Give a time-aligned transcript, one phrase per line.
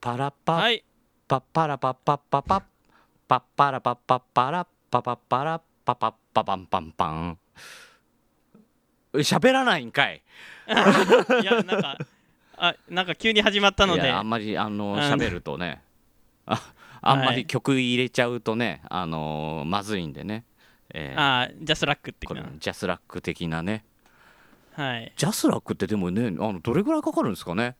[0.00, 0.84] パラパッはい。
[1.26, 2.62] パッパラパッパッパッパッ
[3.28, 7.38] パッパラパッパッパラパパッパラパパッパパンパンパン
[9.14, 10.22] 喋らないんかい
[10.66, 11.98] いやなんか
[12.56, 15.82] あなんか急に始まったのでいやあんまりあの喋るとね
[16.46, 20.44] ああんまはいり曲入れちゃうとねあのまずいんでね、
[20.94, 23.84] えーあジャスラックってこれかジャスラック的なね
[24.72, 27.76] はいジャスラックってでもねあのどれぐらいかかるんですかね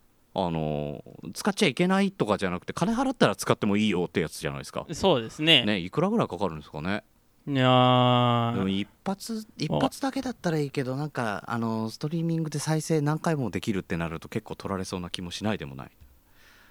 [0.47, 1.03] あの
[1.35, 4.87] 使っちゃいけないとかじゃなくて金払ったら使ってもいいよってやつじゃないですか。
[4.93, 5.65] そうですね。
[5.65, 7.03] ねいくらぐらいかかるんですかね。
[7.47, 8.55] いやー。
[8.57, 15.91] でも一発一発だけだったらいいけどなんかあのストリーミングで再生何回もできるってなると結構取られそうな気もしないでもない。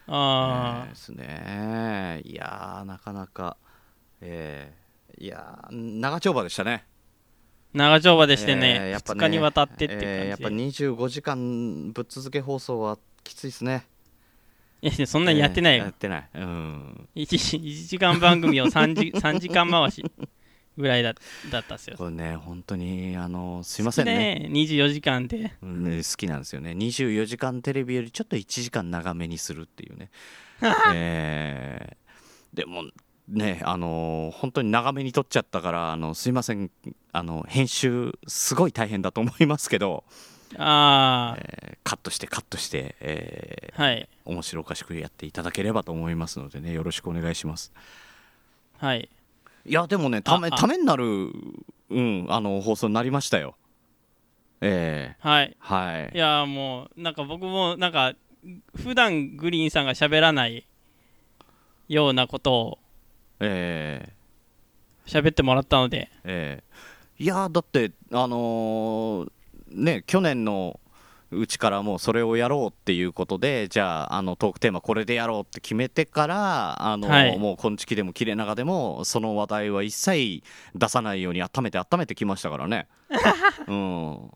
[0.08, 0.89] あー。
[0.89, 2.22] ですね。
[2.25, 3.58] いやーなかなか
[4.22, 6.86] えーいやー長丁場でしたね。
[7.73, 12.97] 長丁場でしてえーね,、2やっぱね日にわたってっていう感じで、えーやっぱ25時間ぶっ続け放送は
[13.27, 13.86] きついですね。
[14.81, 16.30] いやそんなにやってないよ、えーやってない。
[16.36, 17.09] うん。
[17.16, 20.03] 一 1, 時間番組を 3, 時 3時間回し
[20.78, 21.16] ぐらいだ
[21.52, 21.97] だったっすよ。
[21.97, 24.36] これね本当にあのすいませんね。
[24.36, 25.53] ね24時間で。
[25.61, 26.72] うんね好きなんですよね。
[26.72, 30.09] 24時間テレビよりちょっと1時間長めにするっていうね。
[30.94, 32.08] えー
[32.53, 32.84] でも
[33.28, 36.72] ねあの本当に長めに撮っちゃったからあのすいません。
[37.12, 40.03] あの編集すごい大変だと思いますけど、
[40.58, 44.09] ああ、えーカットしてカットして、えーはい。
[44.26, 47.72] 面白おかしくやっていただければと思いますのでねよろしくお願いします。
[48.78, 49.08] はい。
[49.66, 51.06] いやでもねためためになる、
[51.90, 53.56] うん、あの放送になりましたよ。
[54.59, 55.28] えー。
[55.28, 55.56] はい。
[55.59, 56.12] はい。
[56.14, 58.16] いやーもうなんか僕もなんか
[58.75, 60.66] 普段グリーンさんが喋らない
[61.88, 62.80] ようなことを
[63.40, 65.22] えー。
[65.22, 66.09] 喋ってもらったので。
[66.25, 69.31] ええいやだってあのー
[69.71, 70.79] ね去年の
[71.29, 77.37] うちからもうそれをやろうっていうことでじゃああのトークテーマこれでやろうって決めてからあの、はい。
[77.37, 82.88] もうこんちきでも切れ長でもその話題は一切出さないように温めて温めてきましたからね。
[83.67, 84.31] うん。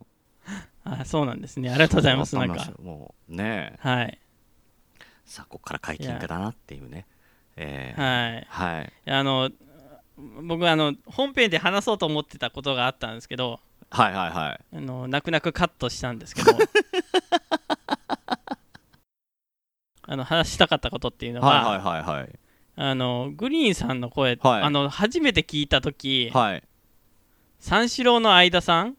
[0.83, 1.69] あそうなんですね。
[1.69, 2.71] ありがとうございます温なんか。
[2.81, 3.75] もうね。
[3.79, 4.19] はい。
[5.25, 7.05] さあここから解禁だなっていうね。
[7.55, 8.01] ええ
[8.49, 8.75] はい。
[8.75, 8.93] はい。
[9.05, 9.49] あの
[10.43, 13.59] 僕あの本編で話そうと思ってたことがあったんですけど
[13.91, 14.59] はいはいはい。
[14.77, 16.51] あの泣く泣くカットしたんですけど。
[20.03, 22.29] あの話したかったことっていうのは、はいはいはいはい。
[22.75, 24.61] あのグリーンさんの声、はい。
[24.63, 26.63] あの初めて聞いた時、はい。
[27.59, 28.95] 三四郎の相田さん？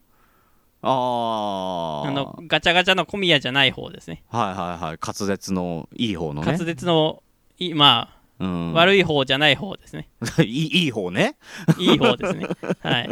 [0.85, 4.23] あああのガチャガチャの小宮じゃない方ですね。
[4.29, 4.99] はいはいはい。
[5.01, 6.51] 滑舌のいい方のね。
[6.51, 7.23] 滑舌の
[7.57, 10.09] いまあ、うん、悪い方じゃない方ですね。
[10.39, 11.37] いいいい方ね。
[11.79, 12.47] いい方ですね。
[12.81, 13.09] はい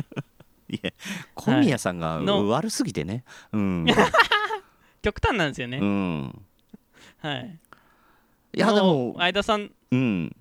[0.72, 0.92] いや
[1.36, 2.48] 小宮さんがの。
[2.48, 3.24] 悪すぎてね。
[3.52, 3.86] うん、
[5.02, 6.46] 極端なんですよね、うん、
[7.20, 7.60] はい。
[8.54, 9.72] いやでのも相田さん。
[9.92, 10.36] うん、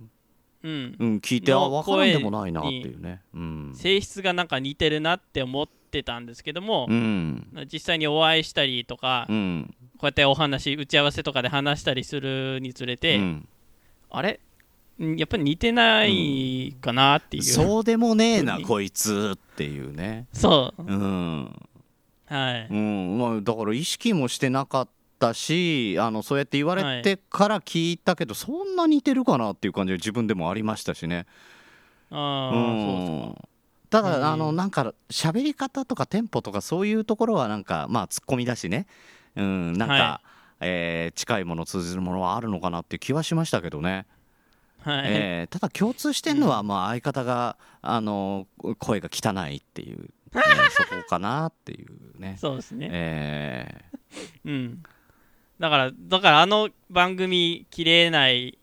[0.63, 0.97] うん。
[0.99, 3.23] うん、聞いてあの分からんでもないなっていうね。
[3.35, 7.49] うん、性質がなんか似てるなって思ってたんですけどもう、ん。
[7.73, 9.75] 実際にお会いしたりとか、こうん。
[10.03, 13.49] うやってお話打ち合わせとかで話したりするにつれて、うん。
[14.11, 14.33] あれ？
[14.33, 14.39] ん
[15.01, 20.27] やっぱり似てないかなっていう、そうでもねえなうんこいつっていうね。
[20.33, 20.83] そう。
[20.83, 21.45] うん、
[22.27, 24.89] はい、うんまあ、だから意識もしてなかっ
[25.19, 31.27] たしあのそうやって言われてから聞いたけど、そんな似てるかなっていう感じが自分でもありましたしね。
[32.11, 32.85] ああ、うん。
[32.85, 33.49] そうですか。
[33.89, 38.87] ただ、うんあのなんか喋り方とかテンポとかそういうところはなんかまあツッコミだしね。
[39.35, 40.21] うんなんか、は
[40.61, 44.07] えー近いもの通じるものはあるのかなっていう気はしましたけどね、
[44.83, 48.47] はい、えーただ共通してるのはまあ相方があの
[48.79, 50.09] 声が汚いっていう、ね
[50.71, 52.37] そこかなっていうね。
[52.39, 53.85] そうですね、え
[54.45, 54.83] うん。
[55.59, 58.59] だからだからあの番組切れない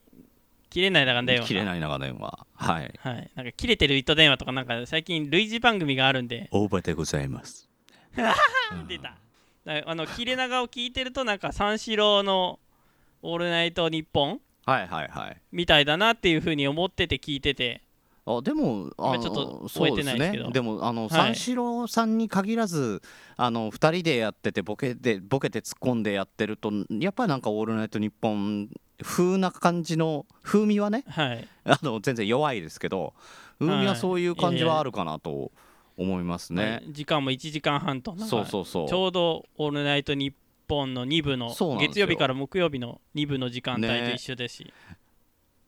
[0.70, 1.48] 切れないだから電ー、話。
[1.48, 2.46] 切れない長電話。
[2.56, 2.94] はい。
[3.00, 3.32] はい。
[3.36, 6.48] なんか切れてる糸電話とかなんか最近類似番組があるんで。
[6.52, 7.70] 大場でございます。
[8.88, 9.18] 出た。
[9.66, 12.60] だあの切れ長を聞いてるとなんか三四郎の
[13.22, 15.42] 「オールナイトニッポン」はいはいはい。
[15.54, 17.82] みたいだなっていうふうに思ってて聞いてて。
[18.26, 20.52] あでもあちょっとそう覚えてないですけど。
[20.52, 21.10] でもあの、い。
[21.10, 23.02] 三四郎さんに限らず
[23.38, 28.70] あの2人でやっててボケでボケて突っ込んでやってるとやっぱりなんか「オールナイトニッポン」
[29.02, 31.48] 風な感じの風味はねはい。
[31.64, 33.14] あの全然弱いですけど
[33.60, 34.00] 風味ははい。
[34.02, 35.54] そういう感じはあるかなと
[35.96, 36.64] 思いますね。
[36.64, 36.84] はい。
[36.92, 38.90] 時間も1時間半となんかそうそうそう。
[38.90, 40.34] ちょうど「オールナイトニッ
[40.68, 41.50] ポン」の2部の
[41.80, 44.74] 月曜日から木曜日の2部の時間帯と一緒ですし、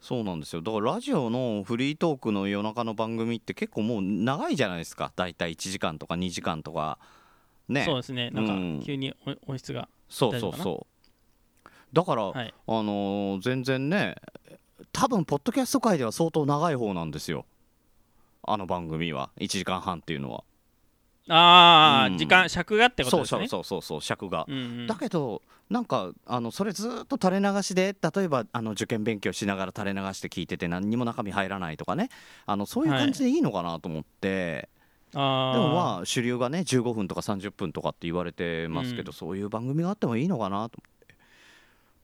[0.02, 0.62] そうなんですよ。
[0.62, 5.12] だからラジオのフリートークの夜中の番組って結構もう長いじゃないですか。
[5.16, 7.00] 大体1時間とか2時間とか。
[7.68, 7.84] ね。
[7.86, 8.30] そうですね。
[8.32, 8.80] なんうん。
[8.80, 10.64] か急に音音質がそう大丈夫かな？
[10.64, 10.88] そうそ
[11.68, 12.54] うだから、はい。
[12.68, 14.16] あのー全然ね
[14.92, 17.46] 多分ポッドキャスト界では相当長い方なんですよ。
[18.44, 19.30] あの番組は。
[19.38, 20.44] 1時間半っていうのは
[21.30, 22.18] ああ、うん。
[22.18, 23.48] 時間尺がってことですね。
[23.48, 24.88] そうそうそうそう尺が、うんうん。
[24.88, 32.10] だけどなんかあのそれずっと垂れ流しで例えばあの受験勉強しながら垂れ流して聞いてて何にも中身入らないとかね。
[32.46, 34.70] あのそういう感じでいいのかなと思って、
[35.14, 39.14] あでもまあ主流がね15分とか30分とかって言われてますけど、うん。
[39.14, 40.80] そういう番組があってもいいのかなと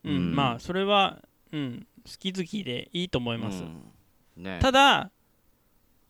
[0.04, 0.34] うんうん。
[0.36, 1.20] まあそれは、
[1.52, 4.42] うん、好き好きでいいと思います、うん。
[4.42, 4.58] ね。
[4.62, 5.10] ただ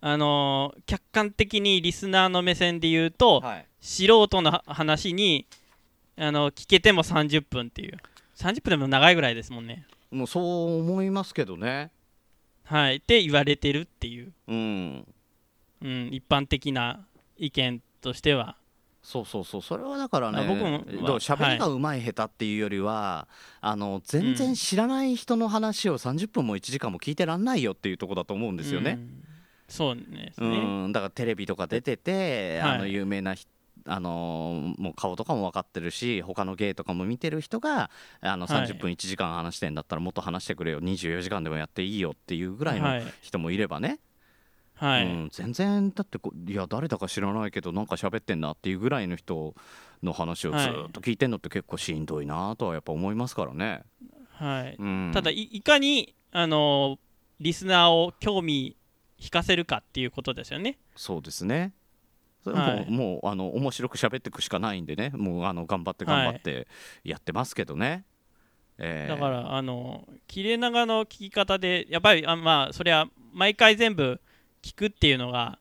[0.08, 3.66] あのー客観的にリスナーの目線で言うと、はい。
[3.80, 5.46] 素人の話に
[6.16, 7.96] あの聞けても30分っていう。
[8.36, 9.84] 30分でも長いぐらいですもんね。
[10.12, 11.90] もうそう思いますけどね。
[12.62, 12.96] はい。
[12.96, 15.06] って言われてるっていう、うん。
[15.82, 17.04] うん、一般的な
[17.36, 18.56] 意見としては。
[19.02, 19.62] そうそうそう。
[19.62, 20.84] それはだからねあ僕も
[21.18, 23.26] 喋りがうまい下手っていうよりは、
[23.60, 28.92] あの全然知らない人の話を30分も1時間も聞いてらんないよっていうところだと思うんですよね。
[28.92, 29.35] うん
[29.68, 32.70] そうですうね、ん、だからテレビとか出てて、はい。
[32.76, 33.50] あの有名な人
[33.88, 37.88] あのーもう顔とかも分かってるし他の芸とかも見てる人が
[38.20, 38.66] あのはい。
[38.66, 40.80] 30分1時間話してんだったらもっと話してくれよ。
[40.80, 43.04] 24時間でもやっていいよっていうぐらいのはい。
[43.20, 44.00] 人もいればね、
[44.74, 49.54] はい、うん、全然だってこいや誰だか知らないけどなんか喋ってんなっていうぐらいの人
[50.02, 53.82] の話をずっと聞いてんのって結構しんどいなとはやっぱ思いますからね。
[54.32, 54.76] はい。
[54.78, 56.98] うん、ただいいかにあの
[57.40, 58.76] リスナーを興味
[59.18, 60.78] 引かせるかっていうことですよね。
[60.94, 61.72] そうですね。
[62.44, 62.90] それはもう,、はい。
[62.90, 65.10] もうあの面白く喋っていくしかないんでね。
[65.14, 66.66] もうあの頑張って頑張って
[67.04, 68.04] やってますけどね。
[68.78, 69.14] えー。
[69.14, 74.20] だからあの切れ長の聞き方でやっぱりあまあそれは毎回全部
[74.62, 75.58] 聞くっていうのが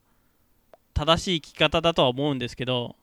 [0.94, 2.96] 正しい聞き方だとは思うんですけど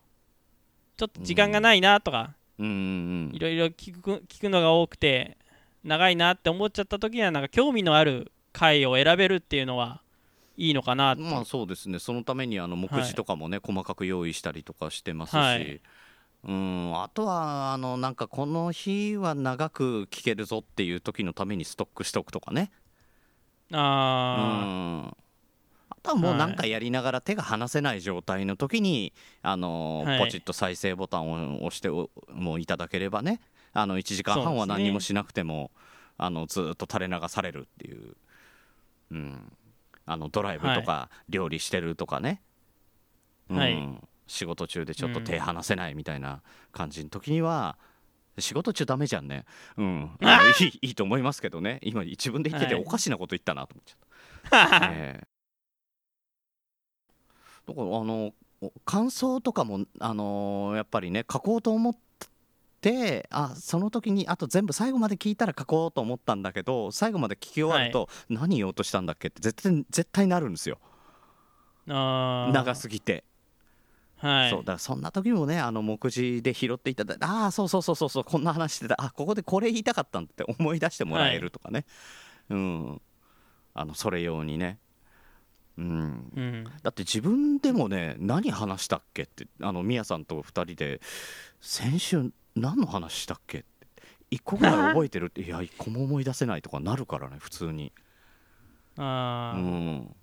[0.97, 3.31] ちょっと時間がないなとかうんうん。
[3.33, 5.37] いろいろ聞く聞くのが多くて
[5.85, 10.03] 長いなって思っちゃった時にはなんか興味のある回を選べるっていうのは
[10.57, 11.99] いいのかなまあそうですね。
[11.99, 15.81] そのためにあの目次とかもね、細かく用意したりとかしてますし、はい。
[16.45, 16.93] うん。
[17.03, 22.71] あとはあのなんかこの日は長く聞けるぞっていう時のためにストックしておくとかね。
[23.71, 25.17] うあん。
[25.89, 29.13] あとはもうはいなんかやりながら手が離せない状態の時に、
[29.43, 30.19] あのはい。
[30.19, 33.41] ポチッと再生ボタンを押しておもういただければね。
[33.73, 35.71] あの1時間半は何もしなくても、
[36.19, 38.17] あのずっと垂れ流されるっていう、
[39.13, 39.53] うん、
[40.07, 42.43] あのドライブとか料理してるとかね、
[43.49, 43.57] うん。
[43.59, 44.01] はい。
[44.27, 47.77] 仕事中でちょっと手離せないみたいな感じの時には、
[48.39, 49.45] 仕事中ダメじゃんね、
[49.77, 51.81] うん、 あのいいいいと思いますけどね。
[51.83, 52.85] 今自分で言っててはい。
[52.85, 54.87] おかしなこと言ったなと思っちゃった。
[54.87, 55.29] あ ええ。
[57.67, 62.01] だからあのお感想とかも、あのーやっぱりね書こうと思って
[63.31, 70.79] あその時にあと全部最後まで聞いたら書こうと思ったんだけど最後まで聞き終わると、何言おうとしたんだっけって絶対絶対なるんですよ。
[71.87, 73.25] 長すぎて、
[74.17, 74.51] はい。
[74.51, 78.97] そうだからそんな時もねあの目次で拾っていただいてああそうそうそうそうそうこんな話してた。
[78.99, 81.85] あここでこれ言いたかったんだって思い出してもらえるとかね、
[82.51, 83.03] うん。
[83.75, 84.79] あのそれ用にね。
[85.79, 86.33] うん。
[86.37, 86.65] うん。
[86.83, 91.01] だって自分でもね何話したっけってあのミヤさんと2人で
[91.61, 93.59] 先週何の話したっけ？
[93.59, 93.67] って
[94.31, 95.43] 1個ぐらい覚えてるって。
[95.43, 97.93] いや1個も思い出せないとかなるからね普通に。
[98.97, 99.61] うあー。
[99.61, 100.17] ん。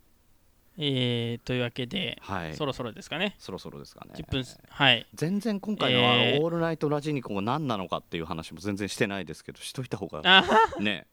[0.81, 2.55] えー、というわけで、はい。
[2.55, 3.35] そろそろですかね。
[3.37, 4.11] そろそろですかね。
[4.15, 5.05] 10分はい。
[5.13, 6.41] 全然今回のあの、えー。
[6.41, 10.43] オールナイトラジニコ」が何なのかっていう話も全然してないですけどしといた方があ
[10.79, 11.05] ね。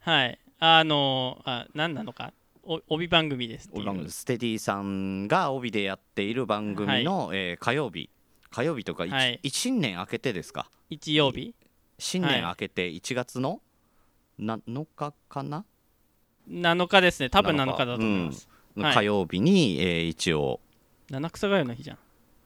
[0.00, 0.38] はい。
[0.58, 2.32] あのあ何なのか？
[2.64, 4.08] お帯番組ですっていう。
[4.10, 8.08] ステディさんが帯でやっている番組の、えー火曜日
[8.52, 9.40] 火曜日とか、一はい。
[9.42, 10.68] 一新年明けてですか？
[10.90, 11.54] 日曜日？
[11.98, 13.60] 新年明けて1月の
[14.38, 15.64] 7日かな、
[16.48, 17.30] 7日ですね。
[17.30, 18.94] 多分7 7日日だと思います、はい。
[18.94, 20.60] 火曜日に、えー一応。
[21.10, 21.98] 七草がゆの日じゃん。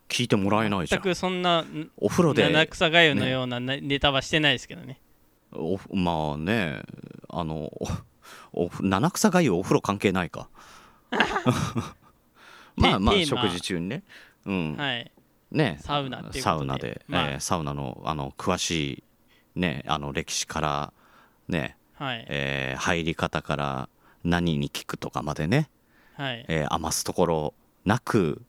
[0.08, 1.02] 聞いてもらえないじゃん。
[1.02, 2.66] 全くそんな七お風呂で。
[2.66, 3.80] 草がゆのようなね。
[3.80, 5.00] ネタはしてないですけどね。
[5.52, 6.82] おまあね。
[7.28, 7.72] あの
[8.52, 10.48] おお七草がゆお風呂関係ないか。
[12.76, 14.02] まあまあ食事中にね。
[14.44, 15.10] うん、はい
[15.50, 15.78] ね。
[15.80, 16.40] サウナで。
[16.40, 17.30] サウナで、まあ。
[17.30, 19.02] えーサウナのあの詳し
[19.56, 20.92] いねあの歴史から
[21.48, 22.26] ね、はい。
[22.28, 23.88] えー入り方から
[24.24, 25.68] 何に効くとかまでね。
[26.14, 26.44] はい。
[26.48, 28.42] えー余すところなく、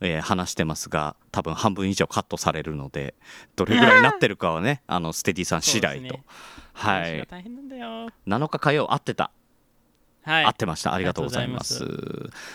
[0.00, 3.14] えー話してますが多分半分以上カットされるので
[3.56, 6.24] どれぐらいになってるかはねあのステディさん次第と、 ね。
[6.74, 7.12] はい。
[7.12, 8.08] 話が大変なんだよ。
[8.26, 9.30] 7日火曜合ってた、
[10.24, 10.44] はい。
[10.44, 10.94] 合ってました。
[10.94, 11.84] ありがとうございます。
[11.84, 11.90] は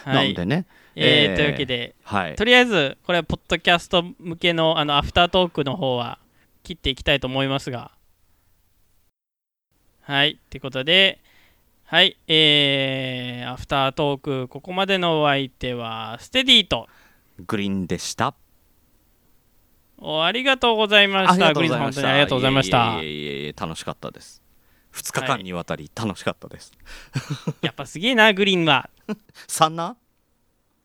[0.05, 0.15] い。
[0.15, 1.35] なのでね、えーえー。
[1.35, 2.35] というわけではい。
[2.35, 6.19] とりあえずこれはポッドキャスト向けのあのアフタートークの方は
[6.63, 7.91] 切っていきたいと思いますが。
[10.01, 10.31] はい。
[10.31, 11.19] ってことで
[11.85, 12.17] はい。
[12.27, 16.87] えー、アフタートークここまでのお相手はステディと。
[17.45, 18.33] グリーンでした。
[19.99, 21.53] おありがとうございました。
[21.53, 23.01] グリーンさん本当にありがとうございました。
[23.01, 24.46] いえいえいえ楽しかったです
[24.97, 26.73] 2日間にわたり楽しかったです、
[27.61, 28.89] やっぱすげえなグリーンは。
[29.47, 29.95] 3な